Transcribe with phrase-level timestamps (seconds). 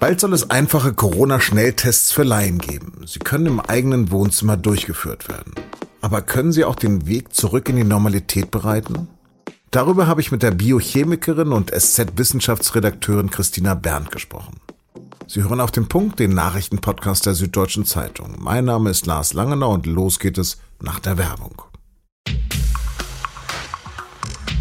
[0.00, 3.04] Bald soll es einfache Corona-Schnelltests für Laien geben.
[3.04, 5.54] Sie können im eigenen Wohnzimmer durchgeführt werden.
[6.00, 9.08] Aber können sie auch den Weg zurück in die Normalität bereiten?
[9.72, 14.60] Darüber habe ich mit der Biochemikerin und SZ-Wissenschaftsredakteurin Christina Berndt gesprochen.
[15.26, 18.36] Sie hören auf den Punkt den Nachrichtenpodcast der Süddeutschen Zeitung.
[18.38, 21.60] Mein Name ist Lars Langenau und los geht es nach der Werbung.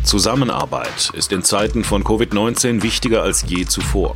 [0.04, 4.16] Zusammenarbeit ist in Zeiten von Covid-19 wichtiger als je zuvor.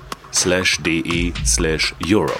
[0.33, 2.39] slash de slash Europe.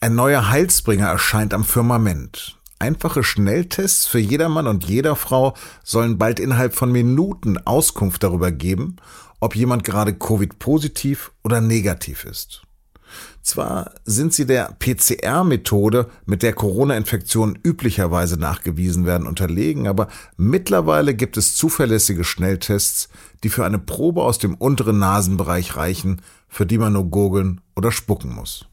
[0.00, 2.58] Ein neuer Heilsbringer erscheint am Firmament.
[2.80, 5.54] Einfache Schnelltests für jedermann und jeder Frau
[5.84, 8.96] sollen bald innerhalb von Minuten Auskunft darüber geben,
[9.38, 12.62] ob jemand gerade Covid-positiv oder negativ ist.
[13.42, 21.36] Zwar sind sie der PCR-Methode, mit der Corona-Infektionen üblicherweise nachgewiesen werden, unterlegen, aber mittlerweile gibt
[21.36, 23.08] es zuverlässige Schnelltests,
[23.42, 27.90] die für eine Probe aus dem unteren Nasenbereich reichen, für die man nur gurgeln oder
[27.90, 28.66] spucken muss.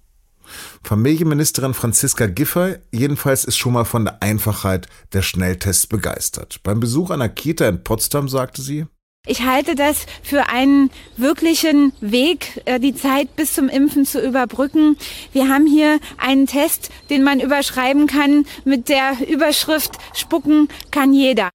[0.83, 6.61] Familienministerin Franziska Giffey jedenfalls ist schon mal von der Einfachheit der Schnelltests begeistert.
[6.63, 8.85] Beim Besuch einer Kita in Potsdam sagte sie,
[9.29, 14.97] ich halte das für einen wirklichen Weg, äh, die Zeit bis zum Impfen zu überbrücken.
[15.33, 21.49] Wir haben hier einen Test, den man überschreiben kann mit der Überschrift Spucken kann jeder.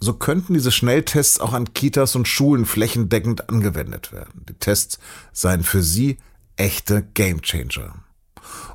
[0.00, 4.46] So könnten diese Schnelltests auch an Kitas und Schulen flächendeckend angewendet werden.
[4.48, 4.98] Die Tests
[5.32, 6.18] seien für sie
[6.56, 7.94] echte Gamechanger.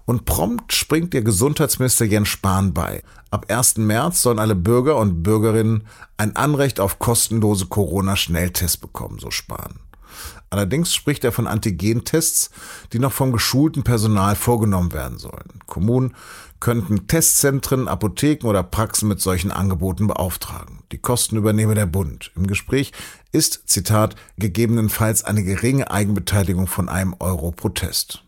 [0.05, 3.03] Und prompt springt der Gesundheitsminister Jens Spahn bei.
[3.31, 3.77] Ab 1.
[3.77, 5.87] März sollen alle Bürger und Bürgerinnen
[6.17, 9.79] ein Anrecht auf kostenlose Corona-Schnelltests bekommen, so Spahn.
[10.49, 12.51] Allerdings spricht er von Antigentests,
[12.91, 15.59] die noch vom geschulten Personal vorgenommen werden sollen.
[15.65, 16.15] Kommunen
[16.59, 20.83] könnten Testzentren, Apotheken oder Praxen mit solchen Angeboten beauftragen.
[20.91, 22.31] Die Kosten übernehme der Bund.
[22.35, 22.91] Im Gespräch
[23.31, 28.23] ist, Zitat, gegebenenfalls eine geringe Eigenbeteiligung von einem Euro pro Test.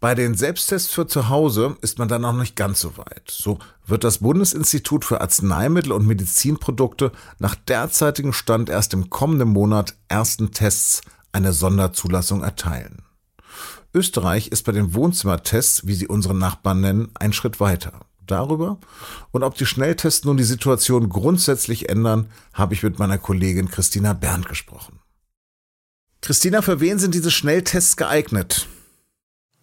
[0.00, 3.28] Bei den Selbsttests für zu Hause ist man dann noch nicht ganz so weit.
[3.28, 7.10] So wird das Bundesinstitut für Arzneimittel und Medizinprodukte
[7.40, 11.00] nach derzeitigem Stand erst im kommenden Monat ersten Tests
[11.32, 13.02] eine Sonderzulassung erteilen.
[13.92, 18.00] Österreich ist bei den Wohnzimmertests, wie sie unsere Nachbarn nennen, ein Schritt weiter.
[18.24, 18.78] Darüber
[19.32, 24.12] und ob die Schnelltests nun die Situation grundsätzlich ändern, habe ich mit meiner Kollegin Christina
[24.12, 25.00] Berndt gesprochen.
[26.20, 28.68] Christina, für wen sind diese Schnelltests geeignet?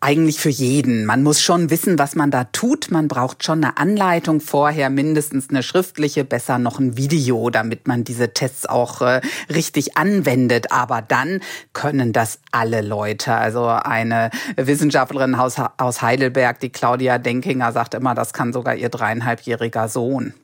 [0.06, 1.06] Eigentlich für jeden.
[1.06, 2.92] Man muss schon wissen, was man da tut.
[2.92, 8.04] Man braucht schon eine Anleitung vorher, mindestens eine schriftliche, besser noch ein Video, damit man
[8.04, 9.22] diese Tests auch äh,
[9.52, 10.72] richtig anwendet.
[10.72, 11.40] Aber dann
[11.74, 13.34] können das alle Leute.
[13.34, 18.90] Also eine Wissenschaftlerin aus, aus Heidelberg, die Claudia Denkinger, sagt immer, das kann sogar ihr
[18.90, 20.36] dreieinhalbjähriger Sohn.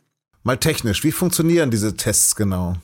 [0.41, 2.77] Mal technisch, wie funktionieren diese Tests genau?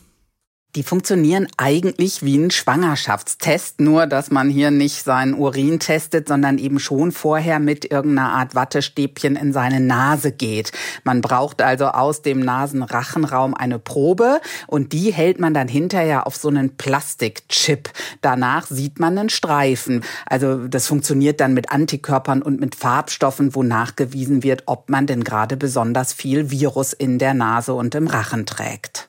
[0.78, 6.60] Die funktionieren eigentlich wie ein Schwangerschaftstest, nur dass man hier nicht seinen Urin testet, sondern
[6.60, 10.72] eben schon vorher mit irgendeiner Art Wattestäbchen in seine Nase geht.
[11.04, 16.36] Man braucht also aus dem Nasenrachenraum eine Probe und die hält man dann hinterher auf
[16.36, 17.90] so einen Plastikchip.
[18.22, 20.04] Danach sieht man einen Streifen.
[20.28, 25.24] Also das funktioniert dann mit Antikörpern und mit Farbstoffen, wo nachgewiesen wird, ob man denn
[25.24, 29.07] gerade besonders viel Virus in der Nase und im Rachen trägt.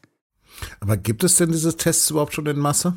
[0.80, 2.96] Aber gibt es denn diese Tests überhaupt schon in Masse?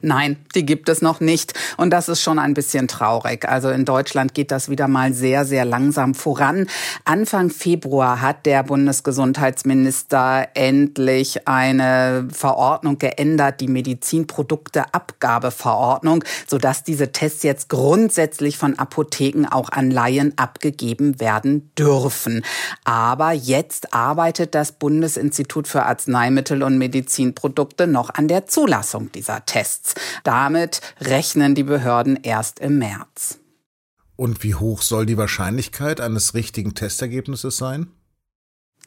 [0.00, 1.52] Nein, die gibt es noch nicht.
[1.76, 3.46] Und das ist schon ein bisschen traurig.
[3.48, 6.66] Also in Deutschland geht das wieder mal sehr, sehr langsam voran.
[7.04, 17.68] Anfang Februar hat der Bundesgesundheitsminister endlich eine Verordnung geändert, die Medizinprodukteabgabeverordnung, sodass diese Tests jetzt
[17.68, 22.44] grundsätzlich von Apotheken auch an Laien abgegeben werden dürfen.
[22.84, 29.79] Aber jetzt arbeitet das Bundesinstitut für Arzneimittel und Medizinprodukte noch an der Zulassung dieser Tests.
[29.80, 29.94] Tests.
[30.24, 33.38] Damit rechnen die Behörden erst im März.
[34.16, 37.90] Und wie hoch soll die Wahrscheinlichkeit eines richtigen Testergebnisses sein?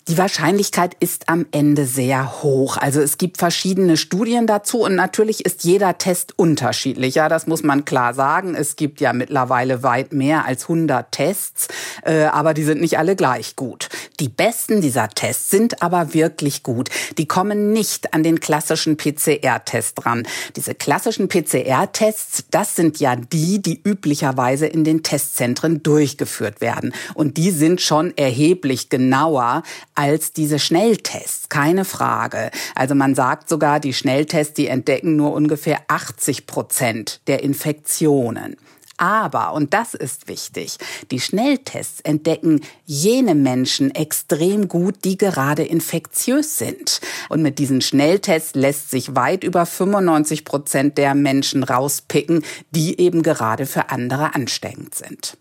[0.09, 2.75] Die Wahrscheinlichkeit ist am Ende sehr hoch.
[2.75, 7.15] Also es gibt verschiedene Studien dazu und natürlich ist jeder Test unterschiedlich.
[7.15, 8.53] Ja, das muss man klar sagen.
[8.53, 11.69] Es gibt ja mittlerweile weit mehr als 100 Tests,
[12.03, 13.87] äh, aber die sind nicht alle gleich gut.
[14.19, 16.89] Die besten dieser Tests sind aber wirklich gut.
[17.17, 20.27] Die kommen nicht an den klassischen PCR-Test dran.
[20.57, 26.93] Diese klassischen PCR-Tests, das sind ja die, die üblicherweise in den Testzentren durchgeführt werden.
[27.13, 29.63] Und die sind schon erheblich genauer
[29.95, 32.51] als diese Schnelltests, keine Frage.
[32.75, 38.57] Also man sagt sogar, die Schnelltests, die entdecken nur ungefähr 80 Prozent der Infektionen.
[38.97, 40.77] Aber, und das ist wichtig,
[41.11, 47.01] die Schnelltests entdecken jene Menschen extrem gut, die gerade infektiös sind.
[47.29, 53.23] Und mit diesen Schnelltests lässt sich weit über 95 Prozent der Menschen rauspicken, die eben
[53.23, 55.37] gerade für andere ansteckend sind.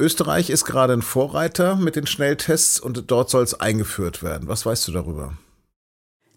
[0.00, 4.48] Österreich ist gerade ein Vorreiter mit den Schnelltests und dort soll es eingeführt werden.
[4.48, 5.34] Was weißt du darüber?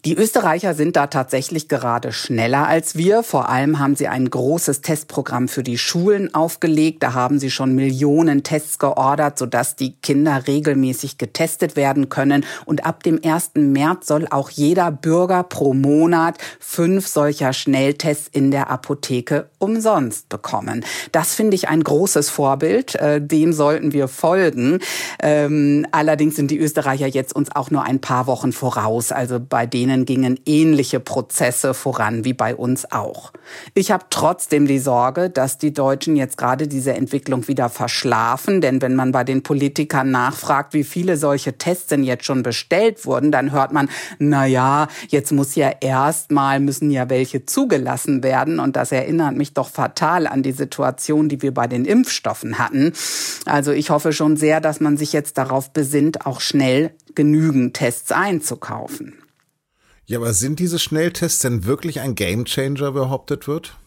[0.06, 3.24] Die Österreicher sind da tatsächlich gerade schneller als wir.
[3.24, 7.02] Vor allem haben sie ein großes Testprogramm für die Schulen aufgelegt.
[7.04, 12.46] Da haben sie schon Millionen Tests geordert, sodass die Kinder regelmäßig getestet werden können.
[12.66, 13.52] Und ab dem 1.
[13.56, 20.84] März soll auch jeder Bürger pro Monat fünf solcher Schnelltests in der Apotheke umsonst bekommen.
[21.14, 22.96] Das finde ich ein großes Vorbild.
[22.96, 24.80] Äh, dem sollten wir folgen.
[25.22, 29.14] Ähm, allerdings sind die Österreicher jetzt uns auch nur ein paar Wochen voraus.
[29.14, 33.32] Also bei denen denen gingen ähnliche Prozesse voran wie bei uns auch.
[33.74, 38.82] Ich habe trotzdem die Sorge, dass die Deutschen jetzt gerade diese Entwicklung wieder verschlafen, denn
[38.82, 43.32] wenn man bei den Politikern nachfragt, wie viele solche Tests denn jetzt schon bestellt wurden,
[43.32, 48.76] dann hört man, na ja, jetzt muss ja erstmal müssen ja welche zugelassen werden und
[48.76, 52.94] das erinnert mich doch fatal an die Situation, die wir bei den Impfstoffen hatten.
[53.46, 58.12] Also ich hoffe schon sehr, dass man sich jetzt darauf besinnt, auch schnell genügend Tests
[58.12, 59.23] einzukaufen.
[60.06, 63.78] Ja, aber sind diese Schnelltests denn wirklich ein Gamechanger, behauptet wird?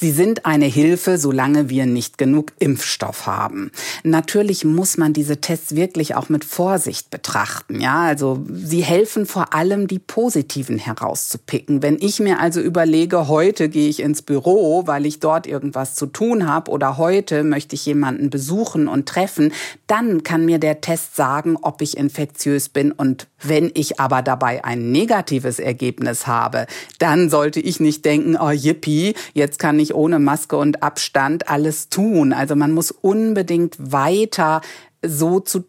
[0.00, 3.72] Sie sind eine Hilfe, solange wir nicht genug Impfstoff haben.
[4.04, 7.80] Natürlich muss man diese Tests wirklich auch mit Vorsicht betrachten.
[7.80, 11.82] Ja, also sie helfen vor allem, die positiven herauszupicken.
[11.82, 16.06] Wenn ich mir also überlege, heute gehe ich ins Büro, weil ich dort irgendwas zu
[16.06, 19.52] tun habe oder heute möchte ich jemanden besuchen und treffen,
[19.88, 24.64] dann kann mir der Test sagen, ob ich infektiös bin und wenn ich aber dabei
[24.64, 26.66] ein negatives Ergebnis habe,
[26.98, 31.88] dann sollte ich nicht denken, oh yippie, jetzt kann ich ohne Maske und Abstand alles
[31.88, 32.32] tun.
[32.32, 34.60] Also man muss unbedingt weiter
[35.02, 35.64] so zu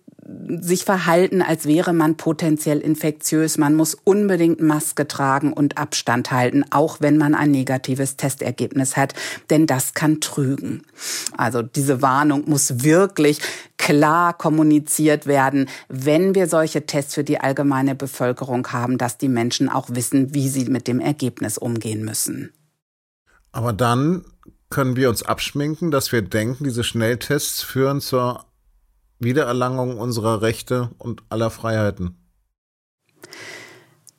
[0.62, 3.57] sich verhalten, als wäre man potenziell infektiös.
[3.57, 9.13] Man muss unbedingt Maske tragen und Abstand halten, auch wenn man ein negatives Testergebnis hat,
[9.50, 10.83] denn das kann trügen.
[11.36, 13.39] Also diese Warnung muss wirklich
[13.77, 19.69] klar kommuniziert werden, wenn wir solche Tests für die allgemeine Bevölkerung haben, dass die Menschen
[19.69, 22.51] auch wissen, wie sie mit dem Ergebnis umgehen müssen.
[23.51, 24.25] Aber dann
[24.69, 28.45] können wir uns abschminken, dass wir denken, diese Schnelltests führen zur
[29.19, 32.15] Wiedererlangung unserer Rechte und aller Freiheiten?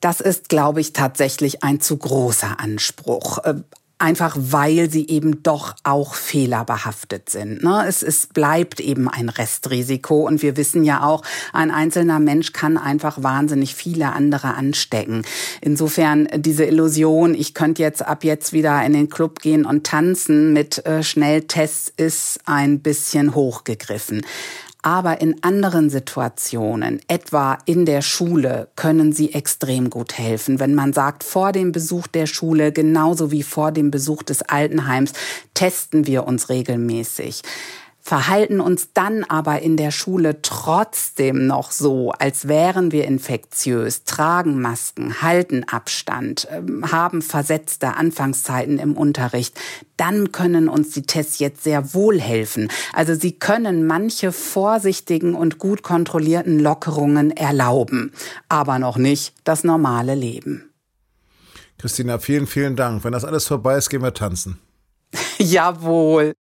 [0.00, 3.38] Das ist, glaube ich, tatsächlich ein zu großer Anspruch.
[4.00, 7.62] Einfach weil sie eben doch auch fehlerbehaftet sind.
[7.62, 7.84] Ne?
[7.86, 12.78] Es, es bleibt eben ein Restrisiko und wir wissen ja auch, ein einzelner Mensch kann
[12.78, 15.22] einfach wahnsinnig viele andere anstecken.
[15.60, 20.54] Insofern diese Illusion, ich könnte jetzt ab jetzt wieder in den Club gehen und tanzen
[20.54, 24.22] mit äh, Schnelltests ist ein bisschen hochgegriffen.
[24.82, 30.58] Aber in anderen Situationen, etwa in der Schule, können sie extrem gut helfen.
[30.58, 35.12] Wenn man sagt, vor dem Besuch der Schule, genauso wie vor dem Besuch des Altenheims,
[35.54, 37.42] testen wir uns regelmäßig
[38.10, 44.60] verhalten uns dann aber in der Schule trotzdem noch so, als wären wir infektiös, tragen
[44.60, 49.60] Masken, halten Abstand, ähm, haben versetzte Anfangszeiten im Unterricht,
[49.96, 52.66] dann können uns die Tests jetzt sehr wohl helfen.
[52.92, 58.10] Also sie können manche vorsichtigen und gut kontrollierten Lockerungen erlauben,
[58.48, 60.68] aber noch nicht das normale Leben.
[61.78, 63.04] Christina, vielen, vielen Dank.
[63.04, 64.58] Wenn das alles vorbei ist, gehen wir tanzen.
[65.38, 66.34] Jawohl.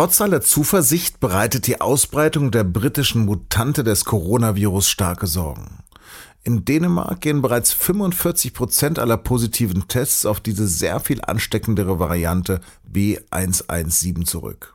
[0.00, 5.80] Trotz aller Zuversicht bereitet die Ausbreitung der britischen Mutante des Coronavirus starke Sorgen.
[6.42, 12.62] In Dänemark gehen bereits 45 Prozent aller positiven Tests auf diese sehr viel ansteckendere Variante
[12.90, 14.72] B117 zurück.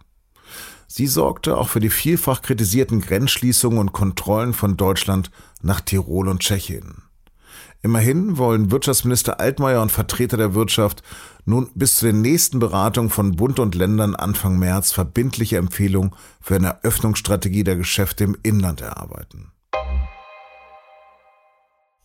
[0.85, 5.31] Sie sorgte auch für die vielfach kritisierten Grenzschließungen und Kontrollen von Deutschland
[5.63, 7.04] nach Tirol und Tschechien.
[7.85, 11.03] Immerhin wollen Wirtschaftsminister Altmaier und Vertreter der Wirtschaft
[11.45, 16.55] nun bis zu den nächsten Beratungen von Bund und Ländern Anfang März verbindliche Empfehlungen für
[16.55, 19.51] eine Öffnungsstrategie der Geschäfte im Inland erarbeiten.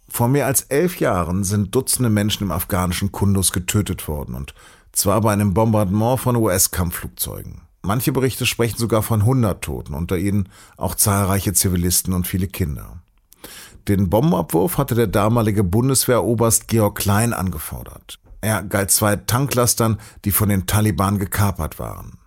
[0.07, 4.53] Vor mehr als elf Jahren sind Dutzende Menschen im afghanischen Kundus getötet worden und
[4.93, 7.63] zwar bei einem Bombardement von US-Kampfflugzeugen.
[7.81, 13.01] Manche Berichte sprechen sogar von 100 Toten, unter ihnen auch zahlreiche Zivilisten und viele Kinder.
[13.89, 18.19] Den Bombenabwurf hatte der damalige Bundeswehroberst Georg Klein angefordert.
[18.41, 22.19] Er galt zwei Tanklastern, die von den Taliban gekapert waren.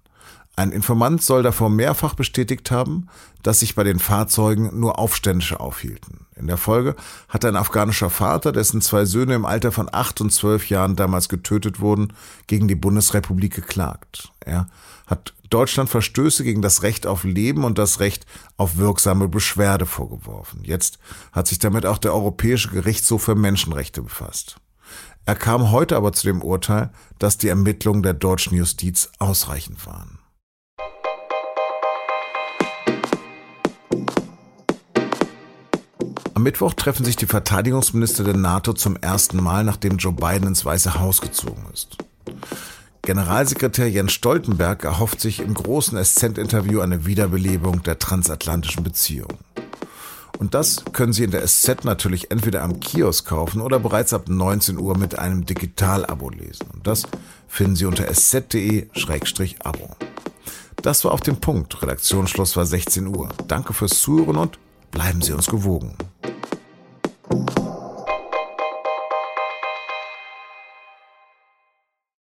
[0.55, 3.07] Ein Informant soll davor mehrfach bestätigt haben,
[3.41, 6.23] dass sich bei den Fahrzeugen nur Aufständische aufhielten.
[6.36, 6.96] In der Folge
[7.30, 11.30] hat ein afghanischer Vater, dessen zwei Söhne im Alter von acht und zwölf Jahren damals
[11.30, 12.13] getötet wurden,
[12.48, 14.32] gegen die Bundesrepublik geklagt.
[14.40, 14.68] Er
[15.06, 18.25] hat Deutschland Verstöße gegen das Recht auf Leben und das Recht
[18.58, 20.63] auf wirksame Beschwerde vorgeworfen.
[20.63, 20.98] Jetzt
[21.32, 24.58] hat sich damit auch der Europäische Gerichtshof für Menschenrechte befasst.
[25.25, 30.20] Er kam heute aber zu dem Urteil, dass die Ermittlungen der deutschen Justiz ausreichend waren.
[36.43, 40.65] Am Mittwoch treffen sich die Verteidigungsminister der NATO zum ersten Mal, nachdem Joe Biden ins
[40.65, 41.95] Weiße Haus gezogen ist.
[43.01, 49.38] Generalsekretär Jens Stoltenberg erhofft sich im großen SZ-Interview eine Wiederbelebung der transatlantischen Beziehungen.
[50.38, 54.27] Und das können Sie in der SZ natürlich entweder am Kiosk kaufen oder bereits ab
[54.27, 56.67] 19 Uhr mit einem Digital-Abo lesen.
[56.73, 57.03] Und das
[57.47, 59.95] finden Sie unter sz.de-abo.
[60.81, 61.81] Das war auf dem Punkt.
[61.81, 63.29] Redaktionsschluss war 16 Uhr.
[63.47, 64.59] Danke fürs Zuhören und
[64.91, 65.95] bleiben Sie uns gewogen.